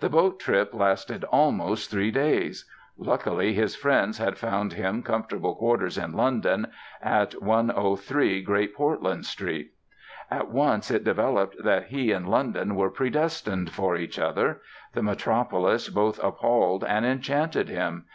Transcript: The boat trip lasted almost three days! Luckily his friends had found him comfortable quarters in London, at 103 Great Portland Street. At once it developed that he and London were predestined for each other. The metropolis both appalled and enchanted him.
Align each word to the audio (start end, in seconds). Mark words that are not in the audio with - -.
The 0.00 0.10
boat 0.10 0.40
trip 0.40 0.74
lasted 0.74 1.22
almost 1.26 1.92
three 1.92 2.10
days! 2.10 2.68
Luckily 2.98 3.52
his 3.54 3.76
friends 3.76 4.18
had 4.18 4.36
found 4.36 4.72
him 4.72 5.04
comfortable 5.04 5.54
quarters 5.54 5.96
in 5.96 6.10
London, 6.12 6.72
at 7.00 7.40
103 7.40 8.42
Great 8.42 8.74
Portland 8.74 9.26
Street. 9.26 9.70
At 10.28 10.50
once 10.50 10.90
it 10.90 11.04
developed 11.04 11.62
that 11.62 11.84
he 11.84 12.10
and 12.10 12.28
London 12.28 12.74
were 12.74 12.90
predestined 12.90 13.70
for 13.70 13.94
each 13.96 14.18
other. 14.18 14.60
The 14.94 15.04
metropolis 15.04 15.88
both 15.88 16.18
appalled 16.20 16.82
and 16.82 17.06
enchanted 17.06 17.68
him. 17.68 18.06